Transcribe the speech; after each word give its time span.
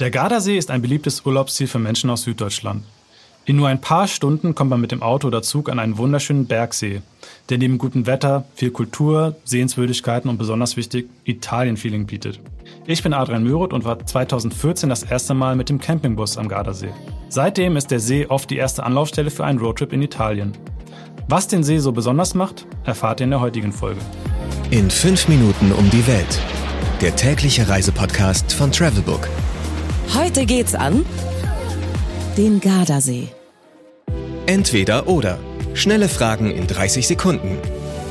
Der 0.00 0.12
Gardasee 0.12 0.56
ist 0.56 0.70
ein 0.70 0.80
beliebtes 0.80 1.26
Urlaubsziel 1.26 1.66
für 1.66 1.80
Menschen 1.80 2.08
aus 2.08 2.22
Süddeutschland. 2.22 2.84
In 3.46 3.56
nur 3.56 3.66
ein 3.66 3.80
paar 3.80 4.06
Stunden 4.06 4.54
kommt 4.54 4.70
man 4.70 4.80
mit 4.80 4.92
dem 4.92 5.02
Auto 5.02 5.26
oder 5.26 5.42
Zug 5.42 5.68
an 5.68 5.80
einen 5.80 5.98
wunderschönen 5.98 6.46
Bergsee, 6.46 7.02
der 7.48 7.58
neben 7.58 7.78
gutem 7.78 8.06
Wetter, 8.06 8.44
viel 8.54 8.70
Kultur, 8.70 9.34
Sehenswürdigkeiten 9.42 10.30
und 10.30 10.38
besonders 10.38 10.76
wichtig 10.76 11.08
Italien-Feeling 11.24 12.06
bietet. 12.06 12.38
Ich 12.86 13.02
bin 13.02 13.12
Adrian 13.12 13.42
Müroth 13.42 13.72
und 13.72 13.84
war 13.84 13.98
2014 13.98 14.88
das 14.88 15.02
erste 15.02 15.34
Mal 15.34 15.56
mit 15.56 15.68
dem 15.68 15.80
Campingbus 15.80 16.38
am 16.38 16.48
Gardasee. 16.48 16.92
Seitdem 17.28 17.76
ist 17.76 17.90
der 17.90 17.98
See 17.98 18.26
oft 18.26 18.50
die 18.50 18.56
erste 18.56 18.84
Anlaufstelle 18.84 19.32
für 19.32 19.44
einen 19.44 19.58
Roadtrip 19.58 19.92
in 19.92 20.02
Italien. 20.02 20.52
Was 21.26 21.48
den 21.48 21.64
See 21.64 21.78
so 21.78 21.90
besonders 21.90 22.34
macht, 22.34 22.66
erfahrt 22.84 23.18
ihr 23.18 23.24
in 23.24 23.30
der 23.30 23.40
heutigen 23.40 23.72
Folge. 23.72 24.00
In 24.70 24.90
fünf 24.90 25.26
Minuten 25.26 25.72
um 25.72 25.90
die 25.90 26.06
Welt. 26.06 26.38
Der 27.00 27.16
tägliche 27.16 27.68
Reisepodcast 27.68 28.52
von 28.52 28.70
Travelbook. 28.70 29.28
Heute 30.14 30.46
geht's 30.46 30.74
an 30.74 31.04
den 32.36 32.60
Gardasee. 32.60 33.28
Entweder 34.46 35.06
oder. 35.08 35.38
Schnelle 35.74 36.08
Fragen 36.08 36.50
in 36.50 36.66
30 36.66 37.06
Sekunden. 37.06 37.58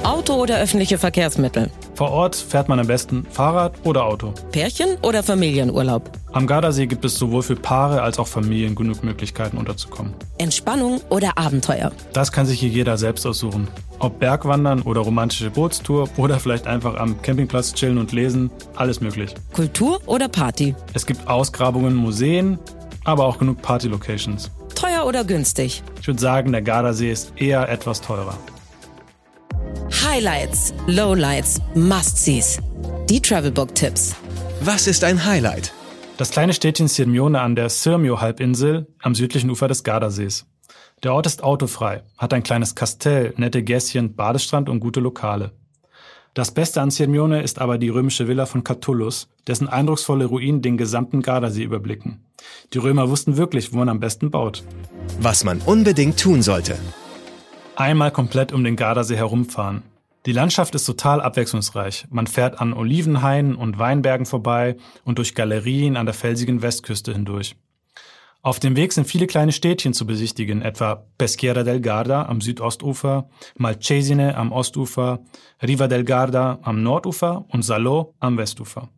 Auto 0.04 0.34
oder 0.36 0.60
öffentliche 0.60 0.98
Verkehrsmittel? 0.98 1.72
Vor 1.98 2.12
Ort 2.12 2.36
fährt 2.36 2.70
man 2.70 2.80
am 2.80 2.86
besten 2.86 3.26
Fahrrad 3.32 3.74
oder 3.84 4.06
Auto. 4.06 4.32
Pärchen 4.52 4.98
oder 5.02 5.24
Familienurlaub? 5.24 6.12
Am 6.32 6.46
Gardasee 6.46 6.86
gibt 6.86 7.04
es 7.06 7.16
sowohl 7.16 7.42
für 7.42 7.56
Paare 7.56 8.04
als 8.04 8.20
auch 8.20 8.28
Familien 8.28 8.76
genug 8.76 9.04
Möglichkeiten 9.04 9.58
unterzukommen. 9.58 10.14
Entspannung 10.38 11.02
oder 11.10 11.40
Abenteuer? 11.40 11.92
Das 12.14 12.32
kann 12.32 12.46
sich 12.46 12.60
hier 12.60 12.70
jeder 12.70 13.00
selbst 13.00 13.26
aussuchen. 13.26 13.68
Ob 13.98 14.20
Bergwandern 14.20 14.84
oder 14.84 15.02
romantische 15.02 15.50
Bootstour 15.50 16.08
oder 16.18 16.40
vielleicht 16.40 16.68
einfach 16.68 16.98
am 16.98 17.20
Campingplatz 17.24 17.74
chillen 17.74 17.98
und 17.98 18.12
lesen, 18.12 18.52
alles 18.76 19.02
möglich. 19.02 19.34
Kultur 19.52 20.00
oder 20.06 20.28
Party? 20.28 20.76
Es 20.94 21.08
gibt 21.08 21.28
Ausgrabungen, 21.28 21.96
Museen, 21.96 22.60
aber 23.06 23.26
auch 23.26 23.40
genug 23.40 23.64
Party-Locations. 23.64 24.52
Teuer 24.76 25.04
oder 25.08 25.24
günstig? 25.24 25.82
Ich 26.00 26.06
würde 26.06 26.22
sagen, 26.22 26.52
der 26.52 26.62
Gardasee 26.62 27.12
ist 27.12 27.34
eher 27.38 27.68
etwas 27.70 28.02
teurer. 28.02 28.38
Highlights, 30.10 30.74
Lowlights, 30.88 31.62
Must-Sees. 31.76 32.60
Die 33.10 33.22
Travelbook-Tipps. 33.22 34.16
Was 34.62 34.88
ist 34.88 35.04
ein 35.04 35.26
Highlight? 35.26 35.74
Das 36.16 36.32
kleine 36.32 36.54
Städtchen 36.54 36.88
Sirmione 36.88 37.42
an 37.42 37.56
der 37.56 37.68
Sirmio-Halbinsel 37.68 38.88
am 39.02 39.16
südlichen 39.16 39.50
Ufer 39.50 39.68
des 39.68 39.84
Gardasees. 39.84 40.46
Der 41.04 41.14
Ort 41.14 41.26
ist 41.26 41.44
autofrei, 41.44 42.04
hat 42.18 42.34
ein 42.34 42.42
kleines 42.42 42.74
Kastell, 42.74 43.34
nette 43.36 43.64
Gässchen, 43.64 44.16
Badestrand 44.16 44.70
und 44.70 44.80
gute 44.80 45.02
Lokale. 45.02 45.52
Das 46.34 46.52
Beste 46.52 46.82
an 46.82 46.90
Sirmione 46.90 47.44
ist 47.44 47.60
aber 47.60 47.78
die 47.78 47.90
römische 47.90 48.30
Villa 48.30 48.46
von 48.46 48.64
Catullus, 48.64 49.28
dessen 49.46 49.68
eindrucksvolle 49.68 50.26
Ruinen 50.26 50.62
den 50.62 50.78
gesamten 50.78 51.22
Gardasee 51.22 51.64
überblicken. 51.64 52.26
Die 52.74 52.78
Römer 52.78 53.10
wussten 53.10 53.36
wirklich, 53.36 53.74
wo 53.74 53.78
man 53.78 53.90
am 53.90 54.00
besten 54.00 54.32
baut. 54.32 54.64
Was 55.20 55.44
man 55.44 55.60
unbedingt 55.60 56.18
tun 56.18 56.42
sollte. 56.42 56.78
Einmal 57.76 58.12
komplett 58.12 58.54
um 58.54 58.64
den 58.64 58.78
Gardasee 58.78 59.18
herumfahren. 59.18 59.84
Die 60.28 60.34
Landschaft 60.34 60.76
ist 60.76 60.84
total 60.84 61.22
abwechslungsreich. 61.22 62.06
Man 62.10 62.28
fährt 62.28 62.60
an 62.60 62.74
Olivenhainen 62.74 63.56
und 63.56 63.80
Weinbergen 63.80 64.26
vorbei 64.26 64.76
und 65.06 65.20
durch 65.20 65.36
Galerien 65.36 65.96
an 65.96 66.06
der 66.06 66.14
felsigen 66.14 66.62
Westküste 66.62 67.14
hindurch. 67.14 67.56
Auf 68.42 68.60
dem 68.60 68.76
Weg 68.76 68.92
sind 68.92 69.08
viele 69.08 69.26
kleine 69.26 69.54
Städtchen 69.54 69.94
zu 69.94 70.06
besichtigen, 70.06 70.62
etwa 70.62 71.06
Peschiera 71.18 71.64
del 71.64 71.80
Garda 71.80 72.26
am 72.26 72.42
Südostufer, 72.42 73.30
Malcesine 73.56 74.36
am 74.36 74.52
Ostufer, 74.52 75.22
Riva 75.66 75.88
del 75.88 76.04
Garda 76.04 76.60
am 76.62 76.84
Nordufer 76.84 77.46
und 77.48 77.64
Salò 77.64 78.14
am 78.20 78.38
Westufer. 78.38 78.90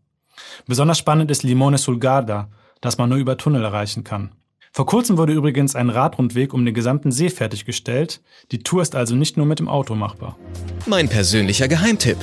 Besonders 0.66 0.98
spannend 0.98 1.30
ist 1.30 1.44
Limone 1.44 1.78
sul 1.78 2.00
Garda, 2.00 2.50
das 2.82 2.98
man 2.98 3.08
nur 3.08 3.20
über 3.20 3.38
Tunnel 3.38 3.64
erreichen 3.64 4.04
kann. 4.04 4.32
Vor 4.72 4.88
kurzem 4.88 5.18
wurde 5.20 5.34
übrigens 5.34 5.76
ein 5.76 5.90
Radrundweg 5.92 6.56
um 6.56 6.66
den 6.66 6.74
gesamten 6.74 7.12
See 7.12 7.30
fertiggestellt. 7.30 8.22
Die 8.52 8.64
Tour 8.64 8.82
ist 8.82 8.96
also 8.96 9.16
nicht 9.16 9.38
nur 9.38 9.46
mit 9.46 9.60
dem 9.60 9.68
Auto 9.68 9.94
machbar. 9.94 10.38
Mein 10.86 11.10
persönlicher 11.10 11.68
Geheimtipp. 11.68 12.18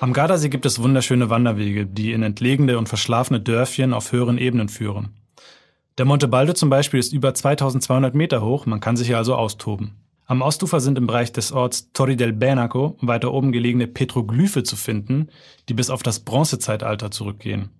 Am 0.00 0.12
Gardasee 0.12 0.48
gibt 0.48 0.66
es 0.66 0.82
wunderschöne 0.82 1.30
Wanderwege, 1.30 1.86
die 1.86 2.12
in 2.12 2.22
entlegene 2.22 2.78
und 2.78 2.88
verschlafene 2.88 3.40
Dörfchen 3.40 3.94
auf 3.94 4.12
höheren 4.12 4.38
Ebenen 4.38 4.68
führen. 4.68 5.10
Der 5.96 6.04
Monte 6.04 6.28
Baldo 6.28 6.52
zum 6.52 6.68
Beispiel 6.68 7.00
ist 7.00 7.12
über 7.12 7.32
2200 7.32 8.14
Meter 8.14 8.42
hoch, 8.42 8.66
man 8.66 8.80
kann 8.80 8.96
sich 8.96 9.06
hier 9.06 9.18
also 9.18 9.36
austoben. 9.36 9.92
Am 10.26 10.42
Ostufer 10.42 10.80
sind 10.80 10.98
im 10.98 11.06
Bereich 11.06 11.32
des 11.32 11.52
Orts 11.52 11.92
Torri 11.92 12.16
del 12.16 12.32
Benaco 12.32 12.96
weiter 13.00 13.32
oben 13.32 13.52
gelegene 13.52 13.86
Petroglyphe 13.86 14.62
zu 14.62 14.74
finden, 14.74 15.28
die 15.68 15.74
bis 15.74 15.90
auf 15.90 16.02
das 16.02 16.20
Bronzezeitalter 16.20 17.10
zurückgehen. 17.10 17.70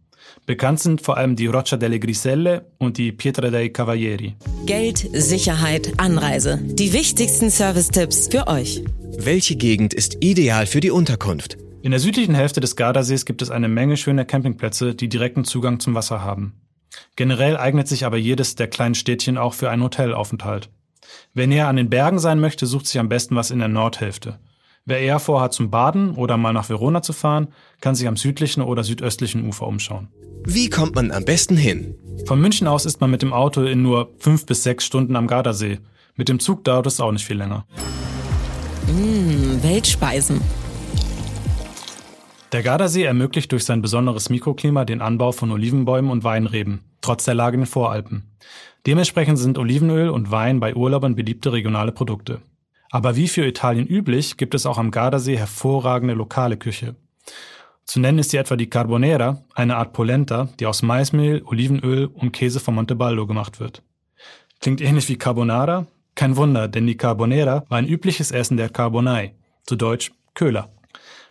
Bekannt 0.47 0.81
sind 0.81 1.01
vor 1.01 1.17
allem 1.17 1.37
die 1.37 1.47
Roccia 1.47 1.77
delle 1.77 1.99
Griselle 1.99 2.67
und 2.79 2.99
die 2.99 3.13
Pietra 3.13 3.51
dei 3.51 3.69
Cavalieri. 3.69 4.37
Geld, 4.67 5.07
Sicherheit, 5.13 5.93
Anreise. 5.99 6.61
Die 6.63 6.93
wichtigsten 6.93 7.51
Service-Tipps 7.51 8.29
für 8.29 8.47
euch. 8.47 8.85
Welche 9.19 9.57
Gegend 9.57 9.95
ist 9.95 10.19
ideal 10.21 10.67
für 10.67 10.81
die 10.81 10.91
Unterkunft? 10.91 11.57
In 11.83 11.93
der 11.93 12.01
südlichen 12.01 12.35
Hälfte 12.35 12.61
des 12.61 12.77
Gardasees 12.77 13.25
gibt 13.25 13.43
es 13.43 13.51
eine 13.51 13.69
Menge 13.69 13.97
schöner 13.97 14.25
Campingplätze, 14.25 14.95
die 14.95 15.09
direkten 15.09 15.45
Zugang 15.45 15.81
zum 15.81 15.95
Wasser 15.95 16.23
haben. 16.23 16.55
Generell 17.17 17.57
eignet 17.57 17.89
sich 17.89 18.05
aber 18.05 18.17
jedes 18.17 18.55
der 18.55 18.69
kleinen 18.69 18.95
Städtchen 18.95 19.39
auch 19.39 19.55
für 19.55 19.71
einen 19.71 19.83
Hotelaufenthalt. 19.83 20.71
Wer 21.33 21.47
näher 21.47 21.69
an 21.69 21.77
den 21.77 21.91
Bergen 21.91 22.19
sein 22.19 22.41
möchte, 22.41 22.67
sucht 22.67 22.87
sich 22.87 22.99
am 22.99 23.09
besten 23.09 23.37
was 23.37 23.51
in 23.51 23.59
der 23.59 23.69
Nordhälfte. 23.69 24.39
Wer 24.85 25.01
eher 25.01 25.19
vorhat 25.19 25.55
zum 25.55 25.71
Baden 25.71 26.15
oder 26.17 26.37
mal 26.37 26.53
nach 26.53 26.69
Verona 26.69 27.01
zu 27.01 27.13
fahren, 27.13 27.49
kann 27.81 27.95
sich 27.95 28.07
am 28.07 28.17
südlichen 28.17 28.63
oder 28.63 28.85
südöstlichen 28.85 29.47
Ufer 29.47 29.67
umschauen. 29.67 30.09
Wie 30.45 30.69
kommt 30.69 30.95
man 30.95 31.11
am 31.11 31.25
besten 31.25 31.57
hin? 31.57 31.95
Von 32.27 32.41
München 32.41 32.67
aus 32.67 32.85
ist 32.85 33.01
man 33.01 33.11
mit 33.11 33.23
dem 33.23 33.33
Auto 33.33 33.63
in 33.63 33.83
nur 33.83 34.13
fünf 34.19 34.45
bis 34.45 34.63
sechs 34.63 34.85
Stunden 34.85 35.17
am 35.17 35.27
Gardasee. 35.27 35.79
Mit 36.17 36.29
dem 36.29 36.39
Zug 36.39 36.65
dauert 36.65 36.87
es 36.87 37.01
auch 37.01 37.13
nicht 37.13 37.25
viel 37.25 37.39
länger. 37.39 37.67
Mmh, 38.87 39.63
Weltspeisen. 39.63 40.41
Der 42.53 42.63
Gardasee 42.63 43.05
ermöglicht 43.05 43.51
durch 43.51 43.65
sein 43.65 43.81
besonderes 43.81 44.29
Mikroklima 44.29 44.85
den 44.85 45.01
Anbau 45.01 45.33
von 45.33 45.51
Olivenbäumen 45.51 46.11
und 46.11 46.23
Weinreben, 46.23 46.81
trotz 47.01 47.25
der 47.25 47.35
Lage 47.35 47.55
in 47.55 47.63
den 47.63 47.67
Voralpen. 47.67 48.25
Dementsprechend 48.87 49.39
sind 49.39 49.57
Olivenöl 49.57 50.11
und 50.11 50.31
Wein 50.31 50.61
bei 50.61 50.75
Urlaubern 50.75 51.15
beliebte 51.15 51.53
regionale 51.53 51.93
Produkte. 51.93 52.43
Aber 52.91 53.17
wie 53.17 53.29
für 53.29 53.47
Italien 53.47 53.87
üblich, 53.87 54.37
gibt 54.37 54.55
es 54.55 54.67
auch 54.67 54.77
am 54.77 54.91
Gardasee 54.91 55.39
hervorragende 55.39 56.15
lokale 56.15 56.59
Küche. 56.59 56.95
Zu 57.87 58.01
nennen 58.01 58.19
ist 58.19 58.33
hier 58.33 58.41
etwa 58.41 58.57
die 58.57 58.69
Carbonera, 58.69 59.43
eine 59.55 59.77
Art 59.77 59.95
Polenta, 59.95 60.49
die 60.61 60.67
aus 60.67 60.83
Maismehl, 60.83 61.43
Olivenöl 61.47 62.07
und 62.07 62.33
Käse 62.33 62.61
von 62.61 62.75
Montebaldo 62.75 63.27
gemacht 63.27 63.61
wird. 63.61 63.83
Klingt 64.61 64.81
ähnlich 64.81 65.09
wie 65.09 65.17
Carbonara? 65.17 65.87
Kein 66.15 66.37
Wunder, 66.37 66.69
denn 66.69 66.87
die 66.87 66.97
Carbonera 66.97 67.65
war 67.69 67.79
ein 67.79 67.89
übliches 67.89 68.31
Essen 68.31 68.57
der 68.57 68.69
Carbonai, 68.69 69.35
zu 69.65 69.77
Deutsch 69.77 70.13
Köhler. 70.35 70.71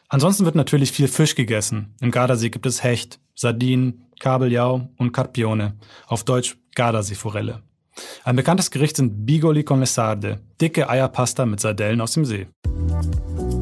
Ansonsten 0.09 0.45
wird 0.45 0.55
natürlich 0.55 0.91
viel 0.91 1.07
Fisch 1.07 1.35
gegessen. 1.35 1.95
Im 2.01 2.11
Gardasee 2.11 2.49
gibt 2.49 2.65
es 2.65 2.83
Hecht, 2.83 3.19
Sardinen, 3.33 4.05
Kabeljau 4.19 4.89
und 4.97 5.11
Carpione, 5.11 5.75
auf 6.07 6.23
Deutsch 6.23 6.57
Gardaseeforelle. 6.75 7.63
Ein 8.23 8.35
bekanntes 8.35 8.71
Gericht 8.71 8.97
sind 8.97 9.25
Bigoli 9.25 9.63
con 9.63 9.79
le 9.79 9.85
Sarde, 9.85 10.39
dicke 10.59 10.89
Eierpasta 10.89 11.45
mit 11.45 11.59
Sardellen 11.59 12.01
aus 12.01 12.13
dem 12.13 12.25
See. 12.25 12.47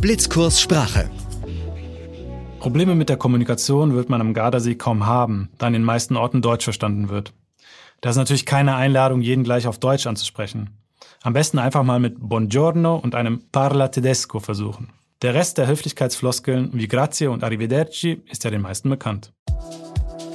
Blitzkurs 0.02 0.60
Sprache. 0.60 1.10
Probleme 2.60 2.96
mit 2.96 3.10
der 3.10 3.18
Kommunikation 3.18 3.96
wird 3.96 4.10
man 4.10 4.22
am 4.22 4.34
Gardasee 4.34 4.76
kaum 4.76 5.06
haben, 5.06 5.50
da 5.58 5.68
an 5.68 5.74
den 5.74 5.84
meisten 5.84 6.16
Orten 6.16 6.42
Deutsch 6.42 6.64
verstanden 6.64 7.10
wird. 7.10 7.34
Das 8.02 8.12
ist 8.12 8.18
natürlich 8.18 8.46
keine 8.46 8.76
Einladung, 8.76 9.22
jeden 9.22 9.44
gleich 9.44 9.68
auf 9.68 9.80
Deutsch 9.80 10.08
anzusprechen. 10.08 10.81
Am 11.24 11.34
besten 11.34 11.60
einfach 11.60 11.84
mal 11.84 12.00
mit 12.00 12.16
Buongiorno 12.20 12.96
und 12.96 13.14
einem 13.14 13.44
Parla 13.52 13.90
Tedesco 13.90 14.40
versuchen. 14.40 14.90
Der 15.22 15.36
Rest 15.36 15.60
der 15.60 15.68
Höflichkeitsfloskeln 15.68 16.72
wie 16.74 16.88
Grazie 16.88 17.28
und 17.28 17.44
Arrivederci 17.44 18.24
ist 18.32 18.44
ja 18.44 18.50
den 18.50 18.62
meisten 18.62 18.90
bekannt. 18.90 19.32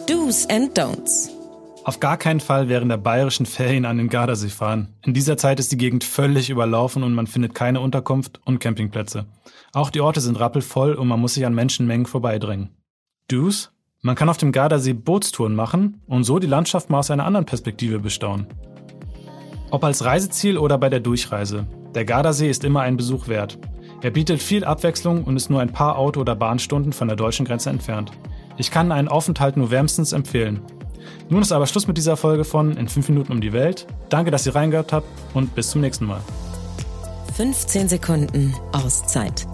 Do's 0.06 0.48
and 0.48 0.78
Don'ts. 0.78 1.28
Auf 1.82 1.98
gar 1.98 2.16
keinen 2.16 2.38
Fall 2.38 2.68
während 2.68 2.92
der 2.92 2.98
bayerischen 2.98 3.46
Ferien 3.46 3.84
an 3.84 3.98
den 3.98 4.08
Gardasee 4.08 4.48
fahren. 4.48 4.94
In 5.04 5.12
dieser 5.12 5.36
Zeit 5.36 5.58
ist 5.58 5.72
die 5.72 5.76
Gegend 5.76 6.04
völlig 6.04 6.50
überlaufen 6.50 7.02
und 7.02 7.14
man 7.14 7.26
findet 7.26 7.54
keine 7.54 7.80
Unterkunft 7.80 8.40
und 8.44 8.60
Campingplätze. 8.60 9.26
Auch 9.72 9.90
die 9.90 10.00
Orte 10.00 10.20
sind 10.20 10.38
rappelvoll 10.38 10.94
und 10.94 11.08
man 11.08 11.18
muss 11.18 11.34
sich 11.34 11.46
an 11.46 11.54
Menschenmengen 11.54 12.06
vorbeidrängen. 12.06 12.70
Do's? 13.26 13.72
Man 14.02 14.14
kann 14.14 14.28
auf 14.28 14.36
dem 14.36 14.52
Gardasee 14.52 14.92
Bootstouren 14.92 15.56
machen 15.56 16.00
und 16.06 16.22
so 16.22 16.38
die 16.38 16.46
Landschaft 16.46 16.90
mal 16.90 17.00
aus 17.00 17.10
einer 17.10 17.24
anderen 17.24 17.46
Perspektive 17.46 17.98
bestaunen. 17.98 18.46
Ob 19.76 19.84
als 19.84 20.06
Reiseziel 20.06 20.56
oder 20.56 20.78
bei 20.78 20.88
der 20.88 21.00
Durchreise. 21.00 21.66
Der 21.94 22.06
Gardasee 22.06 22.48
ist 22.48 22.64
immer 22.64 22.80
ein 22.80 22.96
Besuch 22.96 23.28
wert. 23.28 23.58
Er 24.00 24.10
bietet 24.10 24.42
viel 24.42 24.64
Abwechslung 24.64 25.24
und 25.24 25.36
ist 25.36 25.50
nur 25.50 25.60
ein 25.60 25.70
paar 25.70 25.98
Auto- 25.98 26.22
oder 26.22 26.34
Bahnstunden 26.34 26.94
von 26.94 27.08
der 27.08 27.16
deutschen 27.18 27.44
Grenze 27.44 27.68
entfernt. 27.68 28.10
Ich 28.56 28.70
kann 28.70 28.90
einen 28.90 29.08
Aufenthalt 29.08 29.58
nur 29.58 29.70
wärmstens 29.70 30.14
empfehlen. 30.14 30.62
Nun 31.28 31.42
ist 31.42 31.52
aber 31.52 31.66
Schluss 31.66 31.86
mit 31.86 31.98
dieser 31.98 32.16
Folge 32.16 32.44
von 32.44 32.74
In 32.78 32.88
5 32.88 33.10
Minuten 33.10 33.32
um 33.32 33.42
die 33.42 33.52
Welt. 33.52 33.86
Danke, 34.08 34.30
dass 34.30 34.46
ihr 34.46 34.54
reingehört 34.54 34.94
habt 34.94 35.08
und 35.34 35.54
bis 35.54 35.68
zum 35.68 35.82
nächsten 35.82 36.06
Mal. 36.06 36.22
15 37.34 37.90
Sekunden 37.90 38.54
Auszeit. 38.72 39.46